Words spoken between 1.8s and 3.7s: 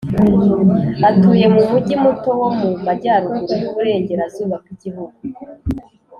muto wo mu majyaruguru